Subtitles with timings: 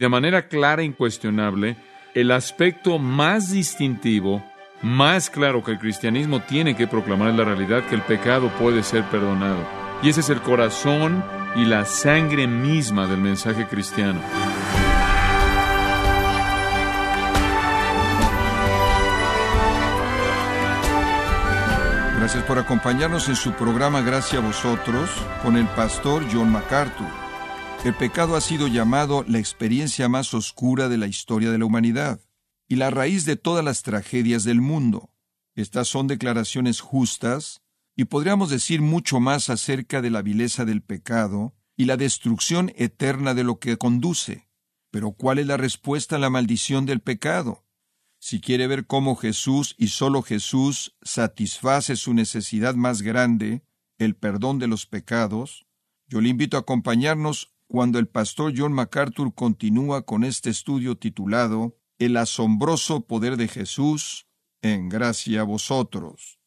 [0.00, 1.76] de manera clara e incuestionable
[2.14, 4.42] el aspecto más distintivo,
[4.80, 8.82] más claro que el cristianismo tiene que proclamar es la realidad que el pecado puede
[8.82, 9.62] ser perdonado.
[10.02, 11.22] Y ese es el corazón
[11.54, 14.20] y la sangre misma del mensaje cristiano.
[22.16, 25.10] Gracias por acompañarnos en su programa Gracias a vosotros
[25.42, 27.29] con el pastor John MacArthur.
[27.82, 32.20] El pecado ha sido llamado la experiencia más oscura de la historia de la humanidad
[32.68, 35.14] y la raíz de todas las tragedias del mundo.
[35.54, 37.62] Estas son declaraciones justas
[37.96, 43.32] y podríamos decir mucho más acerca de la vileza del pecado y la destrucción eterna
[43.32, 44.46] de lo que conduce.
[44.90, 47.64] Pero ¿cuál es la respuesta a la maldición del pecado?
[48.18, 53.64] Si quiere ver cómo Jesús y solo Jesús satisface su necesidad más grande,
[53.96, 55.66] el perdón de los pecados,
[56.08, 61.78] yo le invito a acompañarnos cuando el pastor John MacArthur continúa con este estudio titulado
[62.00, 64.26] El asombroso poder de Jesús
[64.60, 66.40] en gracia a vosotros.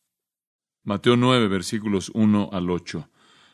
[0.83, 3.09] Mateo 9, versículos 1 al 8.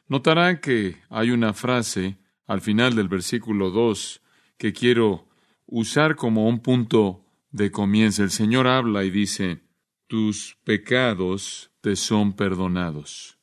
[0.07, 2.17] Notarán que hay una frase
[2.47, 4.23] al final del versículo 2
[4.57, 5.27] que quiero
[5.67, 8.23] usar como un punto de comienzo.
[8.23, 9.61] El Señor habla y dice,
[10.07, 13.38] tus pecados te son perdonados.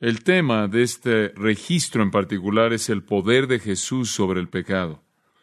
[0.00, 5.02] El tema de este registro en particular es el poder de Jesús sobre el pecado.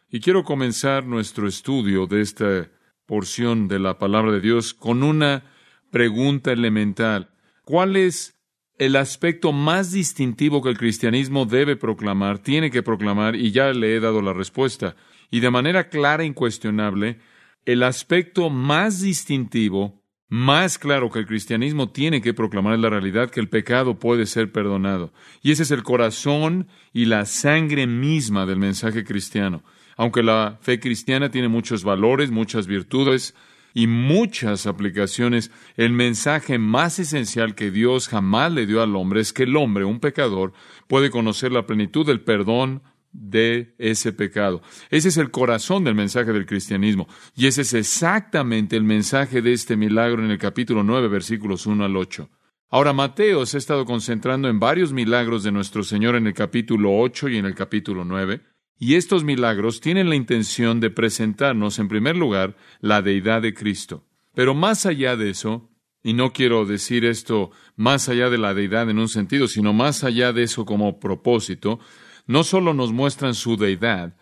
[0.10, 2.70] Y quiero comenzar nuestro estudio de esta
[3.06, 5.44] porción de la palabra de Dios con una
[5.92, 7.32] pregunta elemental.
[7.66, 8.36] ¿Cuál es
[8.78, 13.96] el aspecto más distintivo que el cristianismo debe proclamar, tiene que proclamar, y ya le
[13.96, 14.96] he dado la respuesta.
[15.32, 17.20] Y de manera clara e incuestionable,
[17.66, 23.30] el aspecto más distintivo, más claro que el cristianismo tiene que proclamar es la realidad
[23.30, 25.14] que el pecado puede ser perdonado.
[25.42, 29.64] Y ese es el corazón y la sangre misma del mensaje cristiano.
[29.98, 33.36] Aunque la fe cristiana tiene muchos valores, muchas virtudes,
[33.78, 39.34] y muchas aplicaciones, el mensaje más esencial que Dios jamás le dio al hombre es
[39.34, 40.54] que el hombre, un pecador,
[40.88, 42.82] puede conocer la plenitud del perdón
[43.18, 44.62] de ese pecado.
[44.90, 47.08] Ese es el corazón del mensaje del cristianismo.
[47.36, 51.86] Y ese es exactamente el mensaje de este milagro en el capítulo 9, versículos 1
[51.86, 52.30] al 8.
[52.70, 56.98] Ahora, Mateo se ha estado concentrando en varios milagros de nuestro Señor en el capítulo
[56.98, 58.42] 8 y en el capítulo 9.
[58.78, 64.04] Y estos milagros tienen la intención de presentarnos, en primer lugar, la deidad de Cristo.
[64.34, 65.70] Pero más allá de eso,
[66.04, 70.04] y no quiero decir esto más allá de la deidad en un sentido, sino más
[70.04, 71.80] allá de eso como propósito,
[72.28, 74.16] no solo nos muestran su deidad,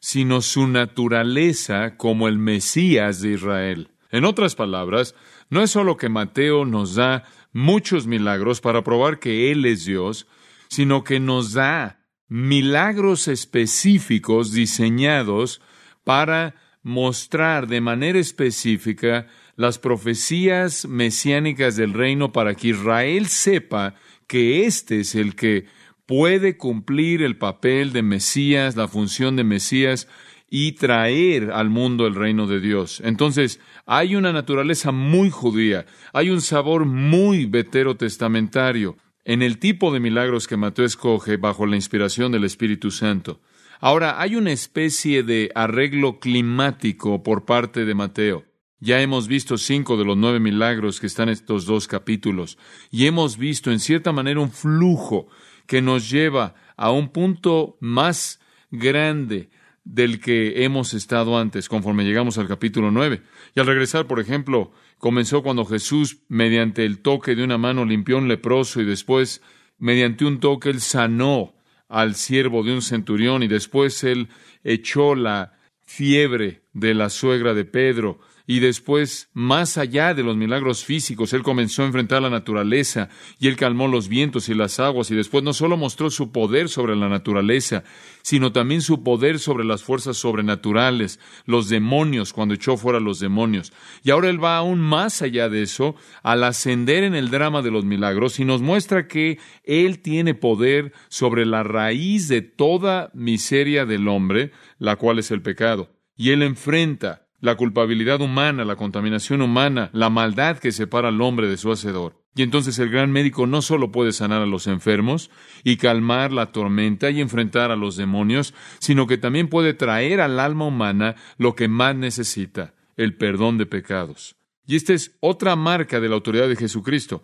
[0.00, 3.90] sino su naturaleza como el Mesías de Israel.
[4.10, 5.14] En otras palabras,
[5.50, 10.26] no es solo que Mateo nos da muchos milagros para probar que Él es Dios,
[10.68, 15.60] sino que nos da milagros específicos diseñados
[16.04, 19.26] para mostrar de manera específica
[19.56, 23.94] las profecías mesiánicas del reino para que Israel sepa
[24.26, 25.66] que éste es el que
[26.08, 30.08] puede cumplir el papel de Mesías, la función de Mesías
[30.48, 33.02] y traer al mundo el reino de Dios.
[33.04, 38.96] Entonces, hay una naturaleza muy judía, hay un sabor muy veterotestamentario
[39.26, 43.42] en el tipo de milagros que Mateo escoge bajo la inspiración del Espíritu Santo.
[43.78, 48.46] Ahora, hay una especie de arreglo climático por parte de Mateo.
[48.80, 52.58] Ya hemos visto cinco de los nueve milagros que están en estos dos capítulos,
[52.90, 55.26] y hemos visto en cierta manera un flujo
[55.66, 58.40] que nos lleva a un punto más
[58.70, 59.50] grande
[59.82, 63.22] del que hemos estado antes, conforme llegamos al capítulo nueve.
[63.54, 68.18] Y al regresar, por ejemplo, comenzó cuando Jesús, mediante el toque de una mano, limpió
[68.18, 69.42] un leproso y después,
[69.78, 71.54] mediante un toque, él sanó
[71.88, 74.28] al siervo de un centurión y después él
[74.62, 80.82] echó la fiebre de la suegra de Pedro y después, más allá de los milagros
[80.82, 85.10] físicos, Él comenzó a enfrentar la naturaleza y Él calmó los vientos y las aguas
[85.10, 87.84] y después no solo mostró su poder sobre la naturaleza,
[88.22, 93.70] sino también su poder sobre las fuerzas sobrenaturales, los demonios, cuando echó fuera los demonios.
[94.02, 97.70] Y ahora Él va aún más allá de eso, al ascender en el drama de
[97.70, 103.84] los milagros y nos muestra que Él tiene poder sobre la raíz de toda miseria
[103.84, 105.90] del hombre, la cual es el pecado.
[106.16, 111.48] Y Él enfrenta la culpabilidad humana, la contaminación humana, la maldad que separa al hombre
[111.48, 112.24] de su hacedor.
[112.34, 115.30] Y entonces el gran médico no solo puede sanar a los enfermos
[115.64, 120.38] y calmar la tormenta y enfrentar a los demonios, sino que también puede traer al
[120.38, 124.36] alma humana lo que más necesita, el perdón de pecados.
[124.66, 127.22] Y esta es otra marca de la autoridad de Jesucristo.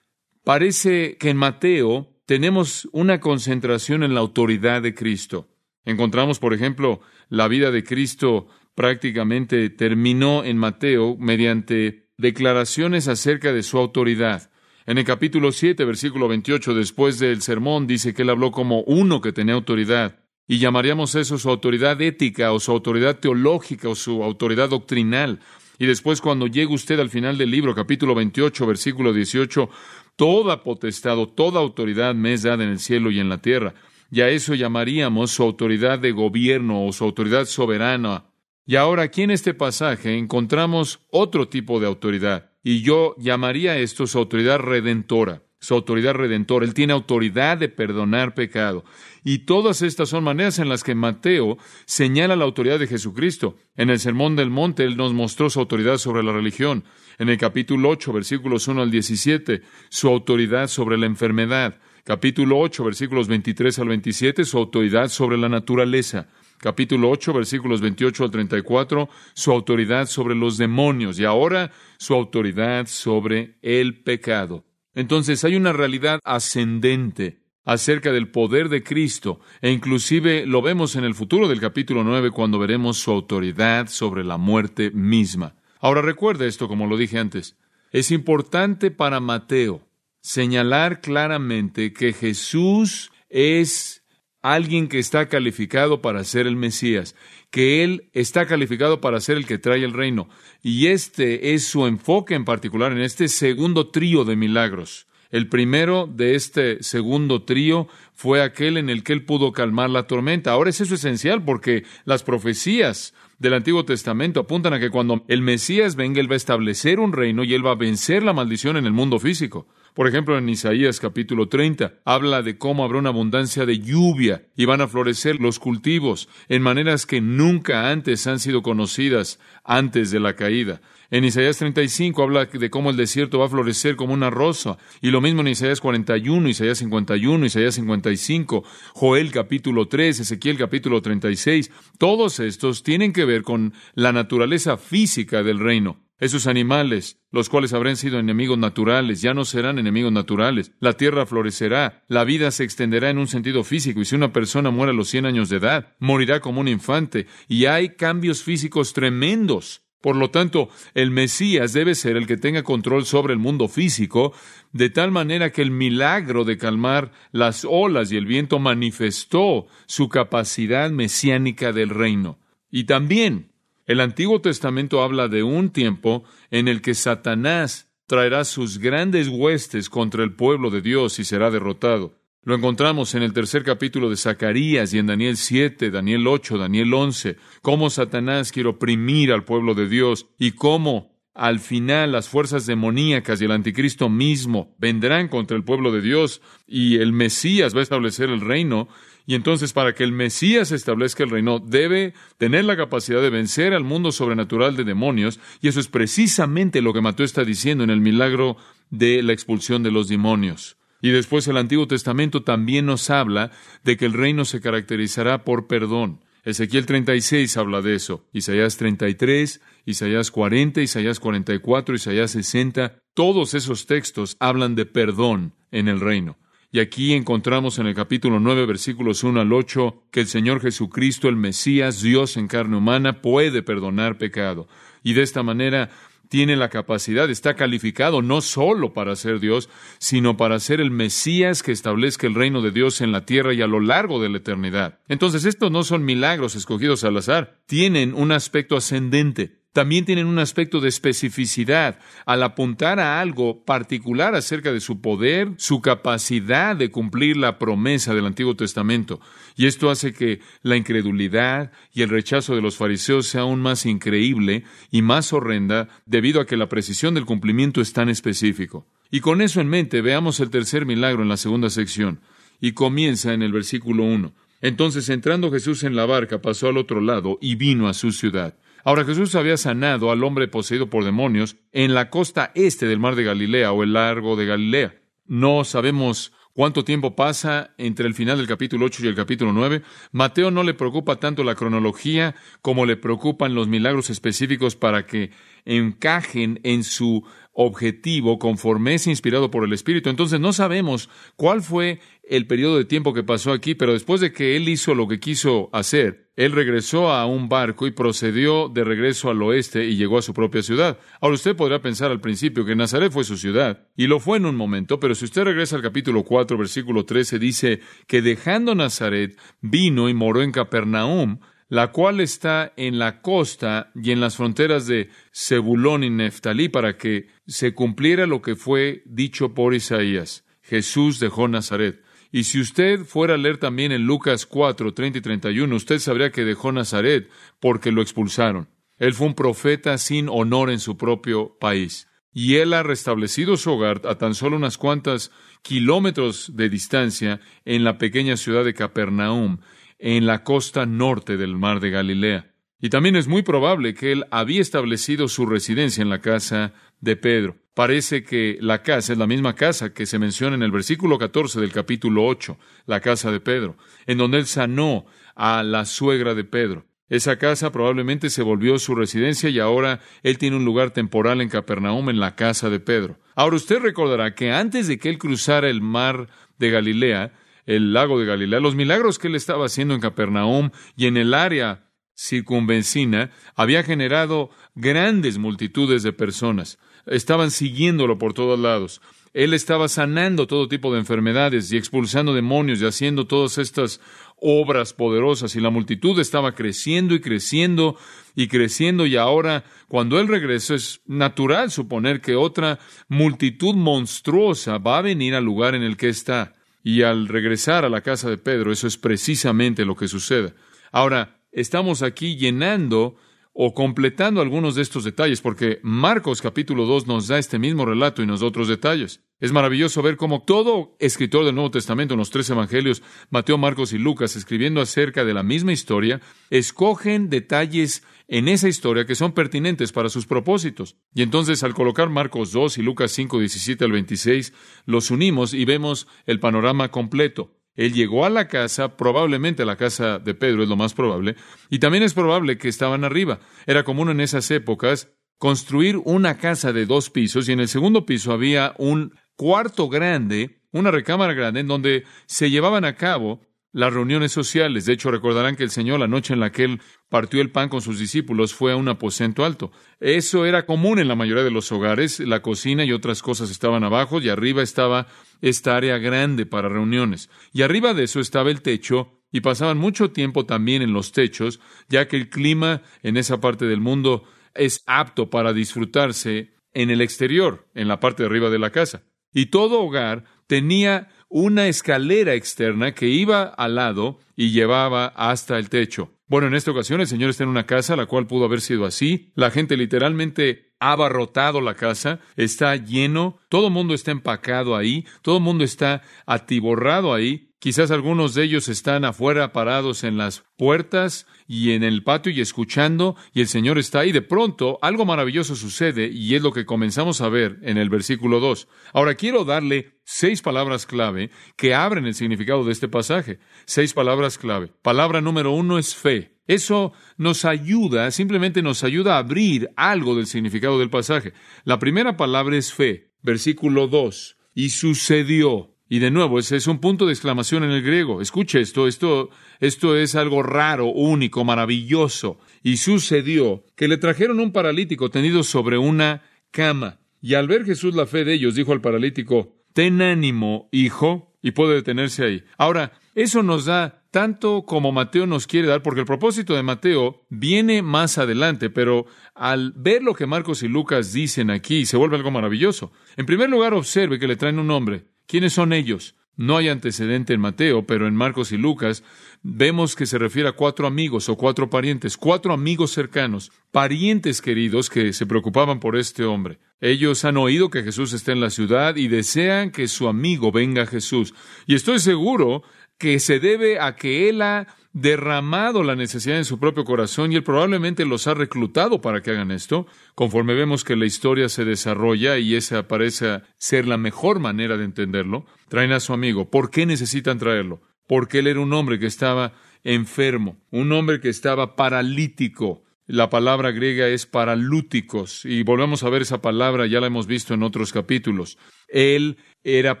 [0.44, 5.48] Parece que en Mateo tenemos una concentración en la autoridad de Cristo.
[5.84, 13.62] Encontramos, por ejemplo, la vida de Cristo prácticamente terminó en Mateo mediante declaraciones acerca de
[13.62, 14.50] su autoridad.
[14.86, 19.20] En el capítulo 7, versículo 28, después del sermón, dice que él habló como uno
[19.20, 20.20] que tenía autoridad.
[20.46, 25.40] Y llamaríamos eso su autoridad ética o su autoridad teológica o su autoridad doctrinal.
[25.78, 29.70] Y después cuando llega usted al final del libro, capítulo 28, versículo 18,
[30.16, 33.74] toda potestad o toda autoridad me es dada en el cielo y en la tierra.
[34.10, 38.26] Y a eso llamaríamos su autoridad de gobierno o su autoridad soberana.
[38.66, 42.50] Y ahora aquí en este pasaje encontramos otro tipo de autoridad.
[42.62, 46.66] Y yo llamaría esto su autoridad redentora su autoridad redentora.
[46.66, 48.84] Él tiene autoridad de perdonar pecado.
[49.24, 51.56] Y todas estas son maneras en las que Mateo
[51.86, 53.56] señala la autoridad de Jesucristo.
[53.74, 56.84] En el Sermón del Monte, Él nos mostró su autoridad sobre la religión.
[57.18, 61.80] En el capítulo 8, versículos 1 al 17, su autoridad sobre la enfermedad.
[62.04, 66.28] Capítulo 8, versículos 23 al 27, su autoridad sobre la naturaleza.
[66.64, 71.20] Capítulo 8, versículos 28 al 34, su autoridad sobre los demonios.
[71.20, 74.64] Y ahora, su autoridad sobre el pecado.
[74.94, 81.04] Entonces hay una realidad ascendente acerca del poder de Cristo, e inclusive lo vemos en
[81.04, 85.56] el futuro del capítulo 9 cuando veremos su autoridad sobre la muerte misma.
[85.80, 87.58] Ahora recuerde esto como lo dije antes.
[87.90, 89.82] Es importante para Mateo
[90.22, 94.03] señalar claramente que Jesús es
[94.44, 97.16] alguien que está calificado para ser el Mesías,
[97.50, 100.28] que Él está calificado para ser el que trae el reino.
[100.62, 105.06] Y este es su enfoque en particular en este segundo trío de milagros.
[105.30, 110.06] El primero de este segundo trío fue aquel en el que Él pudo calmar la
[110.06, 110.52] tormenta.
[110.52, 115.40] Ahora es eso esencial porque las profecías del Antiguo Testamento apuntan a que cuando el
[115.40, 118.76] Mesías venga, Él va a establecer un reino y Él va a vencer la maldición
[118.76, 119.66] en el mundo físico.
[119.94, 124.64] Por ejemplo, en Isaías capítulo 30 habla de cómo habrá una abundancia de lluvia y
[124.64, 130.18] van a florecer los cultivos en maneras que nunca antes han sido conocidas antes de
[130.18, 130.80] la caída.
[131.12, 134.78] En Isaías 35 habla de cómo el desierto va a florecer como una rosa.
[135.00, 138.64] Y lo mismo en Isaías 41, Isaías 51, Isaías 55,
[138.94, 141.70] Joel capítulo 3, Ezequiel capítulo 36.
[141.98, 146.03] Todos estos tienen que ver con la naturaleza física del reino.
[146.20, 150.72] Esos animales, los cuales habrán sido enemigos naturales, ya no serán enemigos naturales.
[150.78, 154.70] La tierra florecerá, la vida se extenderá en un sentido físico, y si una persona
[154.70, 158.92] muere a los 100 años de edad, morirá como un infante, y hay cambios físicos
[158.92, 159.82] tremendos.
[160.00, 164.34] Por lo tanto, el Mesías debe ser el que tenga control sobre el mundo físico,
[164.70, 170.10] de tal manera que el milagro de calmar las olas y el viento manifestó su
[170.10, 172.38] capacidad mesiánica del reino.
[172.70, 173.53] Y también
[173.86, 179.90] el Antiguo Testamento habla de un tiempo en el que Satanás traerá sus grandes huestes
[179.90, 182.14] contra el pueblo de Dios y será derrotado.
[182.42, 186.92] Lo encontramos en el tercer capítulo de Zacarías y en Daniel 7, Daniel 8, Daniel
[186.92, 192.64] 11, cómo Satanás quiere oprimir al pueblo de Dios y cómo al final las fuerzas
[192.66, 197.80] demoníacas y el anticristo mismo vendrán contra el pueblo de Dios y el Mesías va
[197.80, 198.88] a establecer el reino
[199.26, 203.72] y entonces para que el Mesías establezca el reino, debe tener la capacidad de vencer
[203.72, 207.90] al mundo sobrenatural de demonios, y eso es precisamente lo que Mateo está diciendo en
[207.90, 208.56] el milagro
[208.90, 210.76] de la expulsión de los demonios.
[211.00, 213.50] Y después el Antiguo Testamento también nos habla
[213.82, 216.20] de que el reino se caracterizará por perdón.
[216.44, 223.86] Ezequiel 36 habla de eso, Isaías 33, Isaías 40, Isaías 44, Isaías 60, todos esos
[223.86, 226.38] textos hablan de perdón en el reino.
[226.72, 231.28] Y aquí encontramos en el capítulo 9, versículos 1 al 8, que el Señor Jesucristo,
[231.28, 234.66] el Mesías, Dios en carne humana, puede perdonar pecado.
[235.04, 235.90] Y de esta manera
[236.28, 239.68] tiene la capacidad, está calificado no solo para ser Dios,
[239.98, 243.62] sino para ser el Mesías que establezca el reino de Dios en la tierra y
[243.62, 244.98] a lo largo de la eternidad.
[245.06, 250.38] Entonces, estos no son milagros escogidos al azar, tienen un aspecto ascendente también tienen un
[250.38, 256.92] aspecto de especificidad al apuntar a algo particular acerca de su poder, su capacidad de
[256.92, 259.20] cumplir la promesa del Antiguo Testamento.
[259.56, 263.84] Y esto hace que la incredulidad y el rechazo de los fariseos sea aún más
[263.84, 264.62] increíble
[264.92, 268.86] y más horrenda debido a que la precisión del cumplimiento es tan específico.
[269.10, 272.20] Y con eso en mente, veamos el tercer milagro en la segunda sección.
[272.60, 274.32] Y comienza en el versículo 1.
[274.60, 278.54] Entonces, entrando Jesús en la barca, pasó al otro lado y vino a su ciudad.
[278.86, 283.16] Ahora Jesús había sanado al hombre poseído por demonios en la costa este del mar
[283.16, 284.94] de Galilea o el largo de Galilea.
[285.24, 289.80] No sabemos cuánto tiempo pasa entre el final del capítulo 8 y el capítulo 9.
[290.12, 295.30] Mateo no le preocupa tanto la cronología como le preocupan los milagros específicos para que
[295.64, 297.24] encajen en su
[297.54, 300.10] objetivo conforme es inspirado por el Espíritu.
[300.10, 304.32] Entonces no sabemos cuál fue el periodo de tiempo que pasó aquí, pero después de
[304.32, 308.82] que él hizo lo que quiso hacer, él regresó a un barco y procedió de
[308.82, 310.98] regreso al oeste y llegó a su propia ciudad.
[311.20, 314.46] Ahora usted podrá pensar al principio que Nazaret fue su ciudad, y lo fue en
[314.46, 319.38] un momento, pero si usted regresa al capítulo 4, versículo 13, dice que dejando Nazaret,
[319.60, 324.86] vino y moró en Capernaum, la cual está en la costa y en las fronteras
[324.86, 330.44] de Zebulón y Neftalí, para que se cumpliera lo que fue dicho por Isaías.
[330.62, 332.02] Jesús dejó Nazaret.
[332.32, 336.32] Y si usted fuera a leer también en Lucas 4, 30 y 31, usted sabría
[336.32, 337.28] que dejó Nazaret
[337.60, 338.68] porque lo expulsaron.
[338.98, 342.08] Él fue un profeta sin honor en su propio país.
[342.32, 345.30] Y él ha restablecido su hogar a tan solo unas cuantas
[345.62, 349.58] kilómetros de distancia en la pequeña ciudad de Capernaum,
[350.04, 352.52] en la costa norte del mar de Galilea.
[352.78, 357.16] Y también es muy probable que él había establecido su residencia en la casa de
[357.16, 357.56] Pedro.
[357.72, 361.58] Parece que la casa es la misma casa que se menciona en el versículo 14
[361.58, 365.06] del capítulo 8, la casa de Pedro, en donde él sanó
[365.36, 366.84] a la suegra de Pedro.
[367.08, 371.48] Esa casa probablemente se volvió su residencia y ahora él tiene un lugar temporal en
[371.48, 373.18] Capernaum en la casa de Pedro.
[373.34, 377.32] Ahora usted recordará que antes de que él cruzara el mar de Galilea,
[377.66, 381.34] el lago de Galilea, los milagros que él estaba haciendo en Capernaum y en el
[381.34, 386.78] área circunvencina había generado grandes multitudes de personas.
[387.06, 389.00] Estaban siguiéndolo por todos lados.
[389.34, 394.00] Él estaba sanando todo tipo de enfermedades y expulsando demonios y haciendo todas estas
[394.36, 397.96] obras poderosas y la multitud estaba creciendo y creciendo
[398.36, 402.78] y creciendo y ahora cuando Él regresó es natural suponer que otra
[403.08, 406.52] multitud monstruosa va a venir al lugar en el que está.
[406.86, 410.52] Y al regresar a la casa de Pedro, eso es precisamente lo que sucede.
[410.92, 413.16] Ahora, estamos aquí llenando
[413.54, 418.20] o completando algunos de estos detalles, porque Marcos capítulo 2 nos da este mismo relato
[418.20, 419.20] y nos da otros detalles.
[419.38, 423.92] Es maravilloso ver cómo todo escritor del Nuevo Testamento en los tres evangelios, Mateo, Marcos
[423.92, 426.20] y Lucas, escribiendo acerca de la misma historia,
[426.50, 430.96] escogen detalles en esa historia que son pertinentes para sus propósitos.
[431.14, 434.52] Y entonces al colocar Marcos 2 y Lucas 5, 17 al 26,
[434.86, 437.54] los unimos y vemos el panorama completo.
[437.76, 441.36] Él llegó a la casa, probablemente a la casa de Pedro es lo más probable,
[441.70, 443.40] y también es probable que estaban arriba.
[443.66, 448.06] Era común en esas épocas construir una casa de dos pisos y en el segundo
[448.06, 453.40] piso había un cuarto grande, una recámara grande en donde se llevaban a cabo
[453.72, 454.86] las reuniones sociales.
[454.86, 456.80] De hecho, recordarán que el Señor, la noche en la que Él
[457.14, 459.70] partió el pan con sus discípulos, fue a un aposento alto.
[460.00, 462.18] Eso era común en la mayoría de los hogares.
[462.18, 465.06] La cocina y otras cosas estaban abajo y arriba estaba
[465.40, 467.30] esta área grande para reuniones.
[467.52, 471.60] Y arriba de eso estaba el techo y pasaban mucho tiempo también en los techos,
[471.88, 477.00] ya que el clima en esa parte del mundo es apto para disfrutarse en el
[477.00, 479.04] exterior, en la parte de arriba de la casa.
[479.32, 485.70] Y todo hogar tenía una escalera externa que iba al lado y llevaba hasta el
[485.70, 486.13] techo.
[486.26, 488.86] Bueno, en esta ocasión el Señor está en una casa, la cual pudo haber sido
[488.86, 489.32] así.
[489.34, 495.06] La gente literalmente ha abarrotado la casa, está lleno, todo el mundo está empacado ahí,
[495.22, 497.53] todo el mundo está atiborrado ahí.
[497.64, 502.42] Quizás algunos de ellos están afuera parados en las puertas y en el patio y
[502.42, 504.12] escuchando, y el Señor está ahí.
[504.12, 508.38] De pronto, algo maravilloso sucede y es lo que comenzamos a ver en el versículo
[508.38, 508.68] 2.
[508.92, 513.38] Ahora quiero darle seis palabras clave que abren el significado de este pasaje.
[513.64, 514.70] Seis palabras clave.
[514.82, 516.36] Palabra número uno es fe.
[516.46, 521.32] Eso nos ayuda, simplemente nos ayuda a abrir algo del significado del pasaje.
[521.64, 523.14] La primera palabra es fe.
[523.22, 524.36] Versículo 2.
[524.54, 525.73] Y sucedió.
[525.94, 528.20] Y de nuevo, ese es un punto de exclamación en el griego.
[528.20, 532.40] Escuche esto, esto, esto es algo raro, único, maravilloso.
[532.64, 536.98] Y sucedió que le trajeron un paralítico tendido sobre una cama.
[537.22, 541.52] Y al ver Jesús la fe de ellos, dijo al paralítico, ten ánimo, hijo, y
[541.52, 542.44] puede detenerse ahí.
[542.58, 547.24] Ahora, eso nos da tanto como Mateo nos quiere dar, porque el propósito de Mateo
[547.28, 552.16] viene más adelante, pero al ver lo que Marcos y Lucas dicen aquí, se vuelve
[552.16, 552.90] algo maravilloso.
[553.16, 555.13] En primer lugar, observe que le traen un nombre.
[555.26, 556.14] ¿Quiénes son ellos?
[556.36, 559.04] No hay antecedente en Mateo, pero en Marcos y Lucas
[559.42, 564.90] vemos que se refiere a cuatro amigos o cuatro parientes, cuatro amigos cercanos, parientes queridos
[564.90, 566.58] que se preocupaban por este hombre.
[566.80, 570.82] Ellos han oído que Jesús está en la ciudad y desean que su amigo venga
[570.82, 571.34] a Jesús.
[571.66, 572.64] Y estoy seguro
[572.98, 577.36] que se debe a que él ha derramado la necesidad en su propio corazón y
[577.36, 579.86] él probablemente los ha reclutado para que hagan esto.
[580.14, 584.84] Conforme vemos que la historia se desarrolla y esa parece ser la mejor manera de
[584.84, 586.48] entenderlo, traen a su amigo.
[586.48, 587.82] ¿Por qué necesitan traerlo?
[588.06, 592.84] Porque él era un hombre que estaba enfermo, un hombre que estaba paralítico.
[593.06, 597.52] La palabra griega es paralúticos y volvemos a ver esa palabra, ya la hemos visto
[597.52, 598.58] en otros capítulos.
[598.88, 600.00] Él era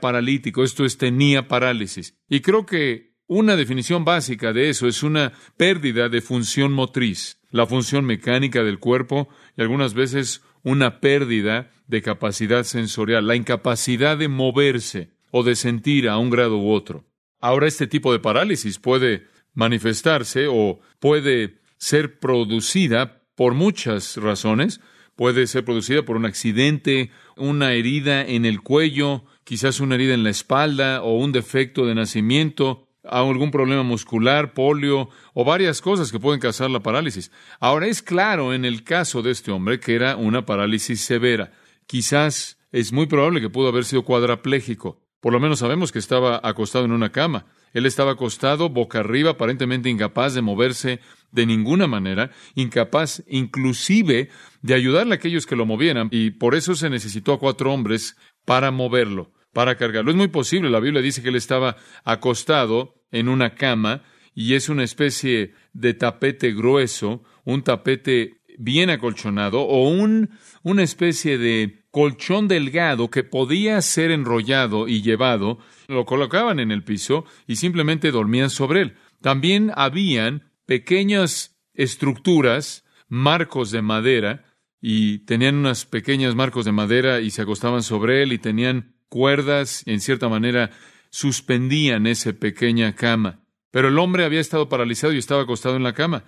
[0.00, 2.16] paralítico, esto es, tenía parálisis.
[2.28, 7.66] Y creo que una definición básica de eso es una pérdida de función motriz, la
[7.66, 14.28] función mecánica del cuerpo y algunas veces una pérdida de capacidad sensorial, la incapacidad de
[14.28, 17.04] moverse o de sentir a un grado u otro.
[17.40, 24.80] Ahora este tipo de parálisis puede manifestarse o puede ser producida por muchas razones.
[25.16, 30.24] Puede ser producida por un accidente, una herida en el cuello, quizás una herida en
[30.24, 36.20] la espalda o un defecto de nacimiento, algún problema muscular, polio o varias cosas que
[36.20, 37.30] pueden causar la parálisis.
[37.60, 41.52] Ahora es claro en el caso de este hombre que era una parálisis severa.
[41.86, 45.00] Quizás es muy probable que pudo haber sido cuadraplégico.
[45.20, 47.46] Por lo menos sabemos que estaba acostado en una cama.
[47.72, 51.00] Él estaba acostado boca arriba, aparentemente incapaz de moverse
[51.32, 54.28] de ninguna manera, incapaz inclusive
[54.62, 58.16] de ayudarle a aquellos que lo movieran, y por eso se necesitó a cuatro hombres
[58.44, 60.10] para moverlo, para cargarlo.
[60.10, 64.02] Es muy posible, la Biblia dice que él estaba acostado en una cama,
[64.34, 70.30] y es una especie de tapete grueso, un tapete bien acolchonado, o un,
[70.62, 76.82] una especie de colchón delgado que podía ser enrollado y llevado, lo colocaban en el
[76.82, 78.96] piso y simplemente dormían sobre él.
[79.20, 84.44] También habían pequeñas estructuras, marcos de madera,
[84.80, 89.84] y tenían unas pequeñas marcos de madera y se acostaban sobre él y tenían cuerdas
[89.86, 90.72] y en cierta manera
[91.08, 93.38] suspendían esa pequeña cama.
[93.70, 96.24] Pero el hombre había estado paralizado y estaba acostado en la cama.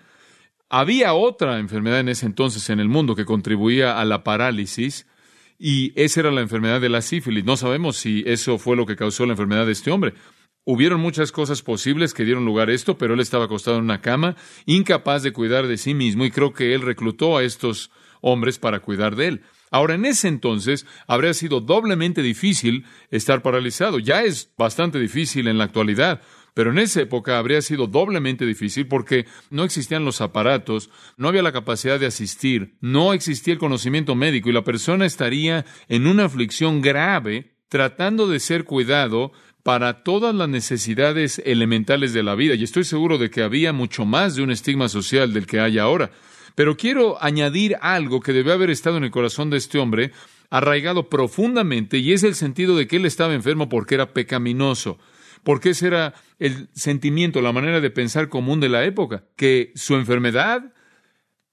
[0.68, 5.08] Había otra enfermedad en ese entonces en el mundo que contribuía a la parálisis,
[5.58, 7.44] y esa era la enfermedad de la sífilis.
[7.44, 10.14] No sabemos si eso fue lo que causó la enfermedad de este hombre.
[10.64, 14.00] Hubieron muchas cosas posibles que dieron lugar a esto, pero él estaba acostado en una
[14.00, 17.90] cama, incapaz de cuidar de sí mismo, y creo que él reclutó a estos
[18.20, 19.42] hombres para cuidar de él.
[19.70, 23.98] Ahora, en ese entonces habría sido doblemente difícil estar paralizado.
[23.98, 26.20] Ya es bastante difícil en la actualidad,
[26.54, 31.42] pero en esa época habría sido doblemente difícil porque no existían los aparatos, no había
[31.42, 36.24] la capacidad de asistir, no existía el conocimiento médico y la persona estaría en una
[36.24, 42.54] aflicción grave tratando de ser cuidado para todas las necesidades elementales de la vida.
[42.54, 45.78] Y estoy seguro de que había mucho más de un estigma social del que hay
[45.78, 46.12] ahora.
[46.56, 50.10] Pero quiero añadir algo que debe haber estado en el corazón de este hombre,
[50.50, 54.98] arraigado profundamente, y es el sentido de que él estaba enfermo porque era pecaminoso.
[55.44, 59.96] Porque ese era el sentimiento, la manera de pensar común de la época, que su
[59.96, 60.72] enfermedad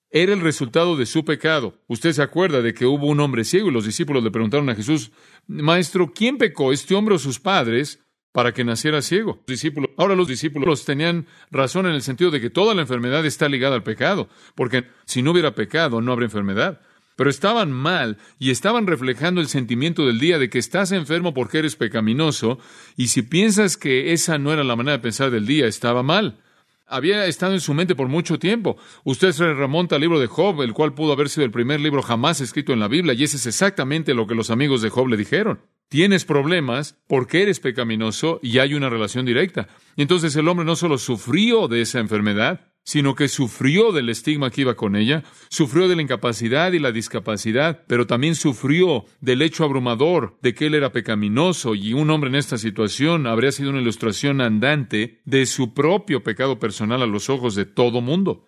[0.09, 1.81] era el resultado de su pecado.
[1.87, 4.75] Usted se acuerda de que hubo un hombre ciego y los discípulos le preguntaron a
[4.75, 5.11] Jesús,
[5.47, 8.02] Maestro, ¿quién pecó, este hombre o sus padres,
[8.33, 9.41] para que naciera ciego?
[9.47, 13.47] discípulos, ahora los discípulos tenían razón en el sentido de que toda la enfermedad está
[13.47, 16.81] ligada al pecado, porque si no hubiera pecado no habría enfermedad.
[17.15, 21.59] Pero estaban mal y estaban reflejando el sentimiento del día de que estás enfermo porque
[21.59, 22.59] eres pecaminoso,
[22.97, 26.39] y si piensas que esa no era la manera de pensar del día, estaba mal
[26.85, 28.77] había estado en su mente por mucho tiempo.
[29.03, 32.01] Usted se remonta al libro de Job, el cual pudo haber sido el primer libro
[32.01, 35.07] jamás escrito en la Biblia, y ese es exactamente lo que los amigos de Job
[35.07, 35.61] le dijeron.
[35.89, 39.67] Tienes problemas porque eres pecaminoso y hay una relación directa.
[39.95, 44.51] Y entonces el hombre no solo sufrió de esa enfermedad, sino que sufrió del estigma
[44.51, 49.41] que iba con ella, sufrió de la incapacidad y la discapacidad, pero también sufrió del
[49.41, 53.69] hecho abrumador de que él era pecaminoso y un hombre en esta situación habría sido
[53.69, 58.45] una ilustración andante de su propio pecado personal a los ojos de todo mundo.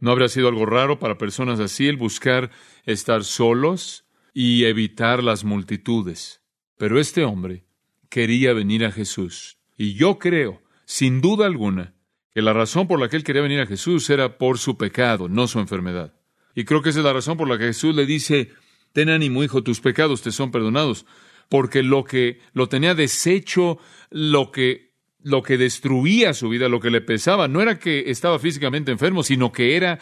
[0.00, 2.50] ¿No habría sido algo raro para personas así el buscar
[2.84, 4.04] estar solos
[4.34, 6.42] y evitar las multitudes?
[6.76, 7.64] Pero este hombre
[8.08, 9.58] quería venir a Jesús.
[9.78, 11.94] Y yo creo, sin duda alguna,
[12.34, 15.28] que la razón por la que él quería venir a Jesús era por su pecado,
[15.28, 16.14] no su enfermedad.
[16.54, 18.50] Y creo que esa es la razón por la que Jesús le dice,
[18.92, 21.06] ten ánimo, hijo, tus pecados te son perdonados,
[21.48, 23.78] porque lo que lo tenía deshecho,
[24.10, 24.92] lo que
[25.24, 29.22] lo que destruía su vida, lo que le pesaba, no era que estaba físicamente enfermo,
[29.22, 30.00] sino que era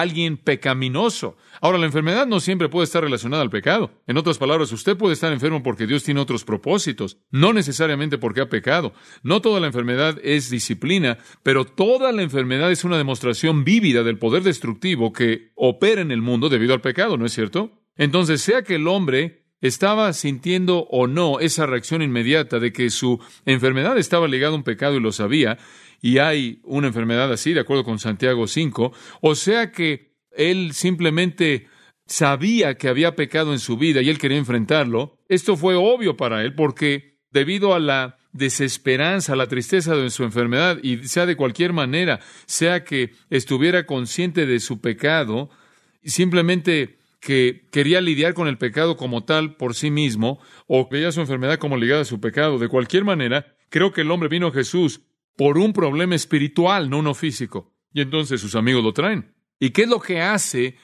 [0.00, 1.36] alguien pecaminoso.
[1.60, 3.90] Ahora, la enfermedad no siempre puede estar relacionada al pecado.
[4.06, 8.40] En otras palabras, usted puede estar enfermo porque Dios tiene otros propósitos, no necesariamente porque
[8.40, 8.92] ha pecado.
[9.22, 14.18] No toda la enfermedad es disciplina, pero toda la enfermedad es una demostración vívida del
[14.18, 17.84] poder destructivo que opera en el mundo debido al pecado, ¿no es cierto?
[17.96, 23.18] Entonces, sea que el hombre estaba sintiendo o no esa reacción inmediata de que su
[23.46, 25.56] enfermedad estaba ligada a un pecado y lo sabía,
[26.02, 31.66] y hay una enfermedad así, de acuerdo con Santiago 5, o sea que él simplemente
[32.06, 36.42] sabía que había pecado en su vida y él quería enfrentarlo, esto fue obvio para
[36.42, 41.72] él porque debido a la desesperanza, la tristeza de su enfermedad, y sea de cualquier
[41.72, 45.48] manera, sea que estuviera consciente de su pecado,
[46.04, 51.22] simplemente que quería lidiar con el pecado como tal por sí mismo, o veía su
[51.22, 54.52] enfermedad como ligada a su pecado, de cualquier manera, creo que el hombre vino a
[54.52, 55.00] Jesús
[55.34, 57.72] por un problema espiritual, no uno físico.
[57.94, 59.34] Y entonces sus amigos lo traen.
[59.58, 60.76] ¿Y qué es lo que hace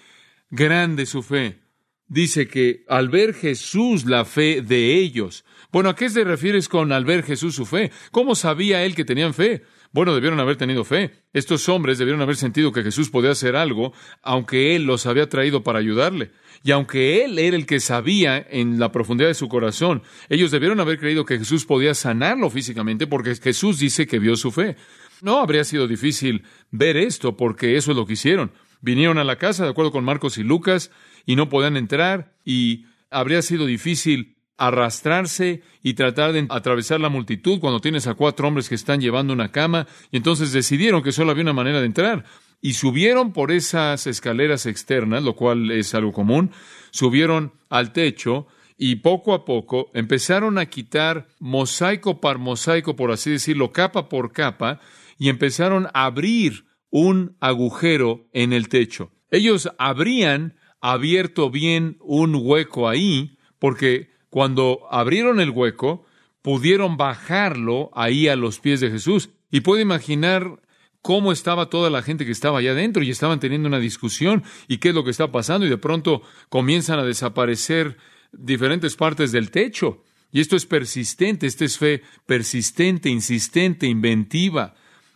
[0.48, 1.60] grande su fe?
[2.06, 5.44] Dice que al ver Jesús la fe de ellos.
[5.70, 7.92] Bueno, ¿a qué se refieres con al ver Jesús su fe?
[8.12, 9.62] ¿Cómo sabía él que tenían fe?
[9.92, 11.10] Bueno, debieron haber tenido fe.
[11.32, 15.64] Estos hombres debieron haber sentido que Jesús podía hacer algo, aunque Él los había traído
[15.64, 16.30] para ayudarle.
[16.62, 20.78] Y aunque Él era el que sabía en la profundidad de su corazón, ellos debieron
[20.78, 24.76] haber creído que Jesús podía sanarlo físicamente, porque Jesús dice que vio su fe.
[25.22, 28.52] No habría sido difícil ver esto, porque eso es lo que hicieron.
[28.80, 30.92] Vinieron a la casa, de acuerdo con Marcos y Lucas,
[31.26, 37.58] y no podían entrar, y habría sido difícil arrastrarse y tratar de atravesar la multitud
[37.58, 41.30] cuando tienes a cuatro hombres que están llevando una cama, y entonces decidieron que solo
[41.30, 42.24] había una manera de entrar,
[42.60, 46.50] y subieron por esas escaleras externas, lo cual es algo común,
[46.90, 48.46] subieron al techo,
[48.76, 54.32] y poco a poco empezaron a quitar mosaico por mosaico, por así decirlo, capa por
[54.32, 54.78] capa,
[55.18, 59.10] y empezaron a abrir un agujero en el techo.
[59.30, 66.06] Ellos habrían abierto bien un hueco ahí, porque cuando abrieron el hueco,
[66.42, 69.30] pudieron bajarlo ahí a los pies de Jesús.
[69.50, 70.60] Y puede imaginar
[71.02, 74.78] cómo estaba toda la gente que estaba allá adentro y estaban teniendo una discusión y
[74.78, 77.96] qué es lo que está pasando y de pronto comienzan a desaparecer
[78.32, 80.04] diferentes partes del techo.
[80.30, 84.74] Y esto es persistente, esta es fe persistente, insistente, inventiva.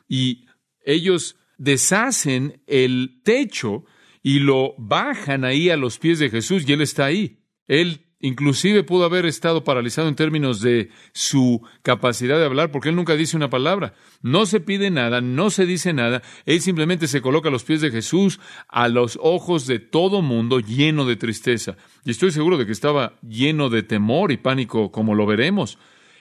[0.09, 0.47] Y
[0.85, 3.85] ellos deshacen el techo
[4.23, 7.39] y lo bajan ahí a los pies de Jesús y Él está ahí.
[7.69, 12.97] Él Inclusive pudo haber estado paralizado en términos de su capacidad de hablar, porque él
[12.97, 13.93] nunca dice una palabra.
[14.23, 16.23] No se pide nada, no se dice nada.
[16.47, 20.61] Él simplemente se coloca a los pies de Jesús, a los ojos de todo mundo,
[20.61, 21.77] lleno de tristeza.
[22.07, 25.77] Y estoy seguro de que estaba lleno de temor y pánico, como lo veremos.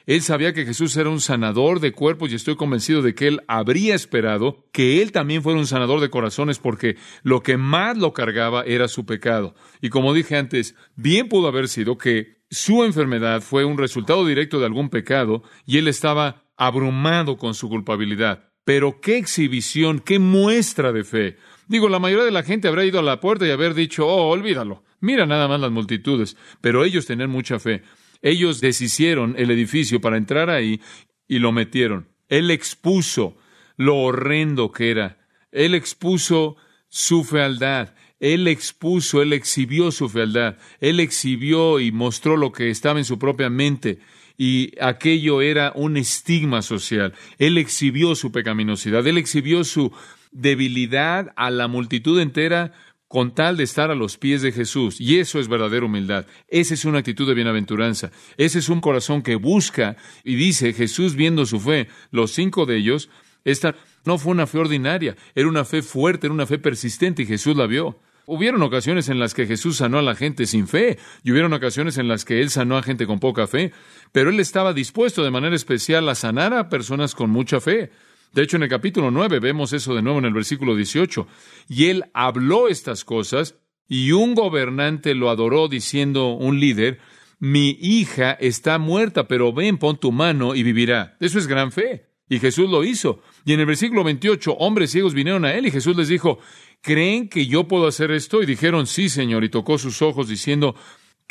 [0.05, 3.41] Él sabía que Jesús era un sanador de cuerpos y estoy convencido de que él
[3.47, 8.11] habría esperado que él también fuera un sanador de corazones porque lo que más lo
[8.13, 9.55] cargaba era su pecado.
[9.81, 14.59] Y como dije antes, bien pudo haber sido que su enfermedad fue un resultado directo
[14.59, 18.49] de algún pecado y él estaba abrumado con su culpabilidad.
[18.65, 21.37] Pero qué exhibición, qué muestra de fe.
[21.67, 24.29] Digo, la mayoría de la gente habrá ido a la puerta y haber dicho, oh,
[24.29, 24.83] olvídalo.
[24.99, 26.37] Mira nada más las multitudes.
[26.61, 27.83] Pero ellos tenían mucha fe.
[28.23, 30.81] Ellos deshicieron el edificio para entrar ahí
[31.27, 32.07] y lo metieron.
[32.29, 33.37] Él expuso
[33.77, 35.19] lo horrendo que era.
[35.51, 36.55] Él expuso
[36.87, 37.93] su fealdad.
[38.19, 40.57] Él expuso, él exhibió su fealdad.
[40.79, 43.99] Él exhibió y mostró lo que estaba en su propia mente.
[44.37, 47.13] Y aquello era un estigma social.
[47.37, 49.05] Él exhibió su pecaminosidad.
[49.05, 49.91] Él exhibió su
[50.31, 52.71] debilidad a la multitud entera
[53.13, 54.99] con tal de estar a los pies de Jesús.
[54.99, 56.25] Y eso es verdadera humildad.
[56.47, 58.09] Esa es una actitud de bienaventuranza.
[58.37, 62.77] Ese es un corazón que busca y dice, Jesús viendo su fe, los cinco de
[62.77, 63.11] ellos,
[63.45, 67.27] esta no fue una fe ordinaria, era una fe fuerte, era una fe persistente y
[67.27, 67.99] Jesús la vio.
[68.25, 71.99] Hubieron ocasiones en las que Jesús sanó a la gente sin fe y hubieron ocasiones
[71.99, 73.73] en las que Él sanó a gente con poca fe,
[74.11, 77.91] pero Él estaba dispuesto de manera especial a sanar a personas con mucha fe.
[78.33, 81.27] De hecho, en el capítulo 9 vemos eso de nuevo en el versículo 18.
[81.69, 83.55] Y él habló estas cosas
[83.87, 86.99] y un gobernante lo adoró diciendo, un líder,
[87.39, 91.15] mi hija está muerta, pero ven, pon tu mano y vivirá.
[91.19, 92.09] Eso es gran fe.
[92.27, 93.21] Y Jesús lo hizo.
[93.45, 96.39] Y en el versículo 28, hombres ciegos vinieron a él y Jesús les dijo,
[96.81, 98.41] ¿creen que yo puedo hacer esto?
[98.41, 99.43] Y dijeron, sí, Señor.
[99.43, 100.75] Y tocó sus ojos diciendo,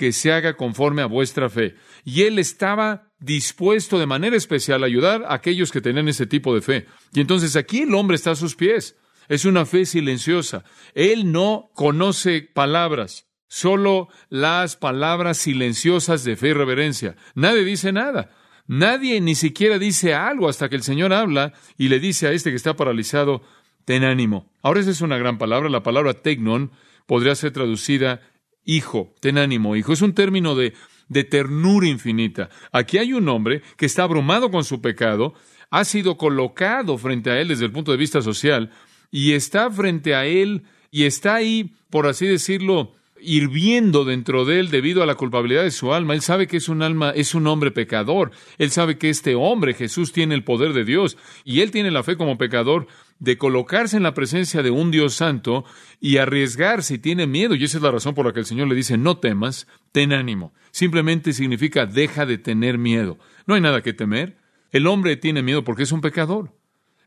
[0.02, 1.76] que se haga conforme a vuestra fe.
[2.04, 6.52] Y él estaba dispuesto de manera especial a ayudar a aquellos que tenían ese tipo
[6.56, 6.86] de fe.
[7.14, 8.96] Y entonces aquí el hombre está a sus pies.
[9.28, 10.64] Es una fe silenciosa.
[10.96, 17.14] Él no conoce palabras, solo las palabras silenciosas de fe y reverencia.
[17.36, 18.30] Nadie dice nada.
[18.66, 22.50] Nadie ni siquiera dice algo hasta que el Señor habla y le dice a este
[22.50, 23.42] que está paralizado,
[23.84, 24.50] ten ánimo.
[24.62, 25.68] Ahora esa es una gran palabra.
[25.68, 26.72] La palabra tegnon
[27.06, 28.20] podría ser traducida
[28.64, 29.92] hijo, ten ánimo, hijo.
[29.92, 30.74] Es un término de,
[31.08, 32.48] de ternura infinita.
[32.72, 35.34] Aquí hay un hombre que está abrumado con su pecado,
[35.70, 38.70] ha sido colocado frente a él desde el punto de vista social
[39.10, 44.70] y está frente a él y está ahí, por así decirlo, hirviendo dentro de él
[44.70, 46.14] debido a la culpabilidad de su alma.
[46.14, 48.30] Él sabe que es un alma, es un hombre pecador.
[48.58, 52.02] Él sabe que este hombre, Jesús, tiene el poder de Dios y él tiene la
[52.02, 52.86] fe como pecador
[53.18, 55.64] de colocarse en la presencia de un Dios santo
[56.00, 57.54] y arriesgarse y tiene miedo.
[57.54, 60.12] Y esa es la razón por la que el Señor le dice, no temas, ten
[60.12, 60.52] ánimo.
[60.72, 63.18] Simplemente significa deja de tener miedo.
[63.46, 64.38] No hay nada que temer.
[64.72, 66.52] El hombre tiene miedo porque es un pecador.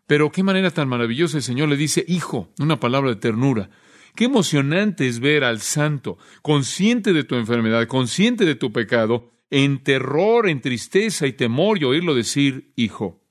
[0.07, 3.69] Pero qué manera tan maravillosa el Señor le dice, hijo, una palabra de ternura.
[4.15, 9.83] Qué emocionante es ver al santo, consciente de tu enfermedad, consciente de tu pecado, en
[9.83, 13.21] terror, en tristeza y temor y oírlo decir, hijo.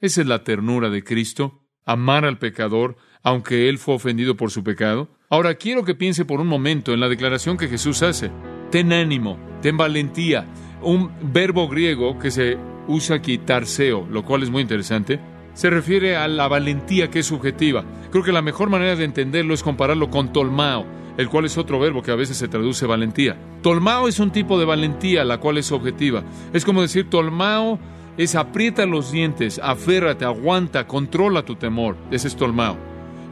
[0.00, 4.64] Esa es la ternura de Cristo, amar al pecador, aunque él fue ofendido por su
[4.64, 5.10] pecado.
[5.28, 8.30] Ahora quiero que piense por un momento en la declaración que Jesús hace.
[8.70, 10.46] Ten ánimo, ten valentía.
[10.82, 12.56] Un verbo griego que se
[12.88, 15.20] usa aquí, tarseo, lo cual es muy interesante
[15.54, 17.84] se refiere a la valentía que es subjetiva.
[18.10, 20.84] Creo que la mejor manera de entenderlo es compararlo con tolmao,
[21.16, 23.36] el cual es otro verbo que a veces se traduce valentía.
[23.62, 26.22] Tolmao es un tipo de valentía, la cual es objetiva.
[26.52, 27.78] Es como decir, tolmao
[28.16, 31.96] es aprieta los dientes, aférrate, aguanta, controla tu temor.
[32.10, 32.76] Ese es tolmao.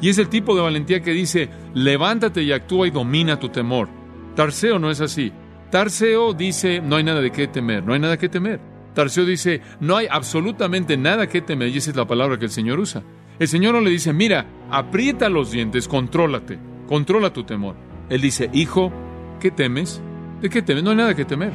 [0.00, 3.88] Y es el tipo de valentía que dice, levántate y actúa y domina tu temor.
[4.34, 5.32] Tarseo no es así.
[5.70, 8.71] Tarseo dice, no hay nada de qué temer, no hay nada que temer.
[8.94, 12.50] Tarcio dice, no hay absolutamente nada que temer, y esa es la palabra que el
[12.50, 13.02] Señor usa.
[13.38, 17.76] El Señor no le dice, mira, aprieta los dientes, contrólate, controla tu temor.
[18.10, 18.92] Él dice, hijo,
[19.40, 20.02] ¿qué temes?
[20.42, 20.84] ¿De qué temes?
[20.84, 21.52] No hay nada que temer.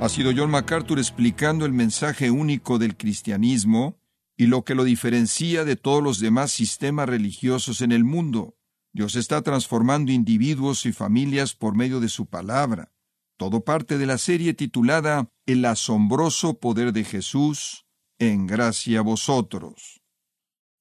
[0.00, 3.98] Ha sido John MacArthur explicando el mensaje único del cristianismo
[4.36, 8.57] y lo que lo diferencia de todos los demás sistemas religiosos en el mundo.
[8.92, 12.92] Dios está transformando individuos y familias por medio de su palabra.
[13.36, 17.86] Todo parte de la serie titulada El asombroso poder de Jesús,
[18.18, 20.02] en gracia a vosotros.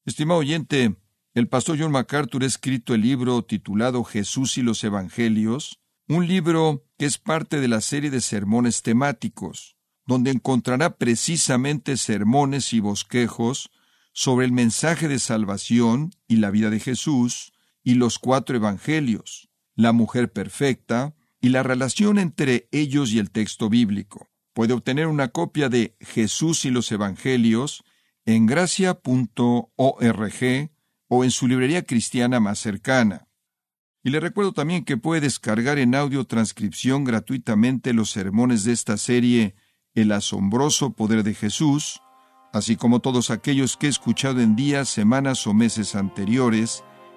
[0.06, 0.96] Estimado oyente,
[1.34, 6.86] el pastor John MacArthur ha escrito el libro titulado Jesús y los Evangelios, un libro
[6.98, 13.70] que es parte de la serie de sermones temáticos, donde encontrará precisamente sermones y bosquejos
[14.13, 17.54] sobre el mensaje de salvación y la vida de Jesús,
[17.88, 23.69] y los cuatro evangelios, la mujer perfecta y la relación entre ellos y el texto
[23.69, 24.28] bíblico.
[24.52, 27.86] Puede obtener una copia de Jesús y los evangelios
[28.26, 29.00] en gracia.org
[31.08, 33.30] o en su librería cristiana más cercana.
[34.04, 38.97] Y le recuerdo también que puede descargar en audio transcripción gratuitamente los sermones de esta
[38.97, 39.56] serie
[39.95, 42.02] El asombroso poder de Jesús,
[42.52, 46.84] así como todos aquellos que he escuchado en días, semanas o meses anteriores,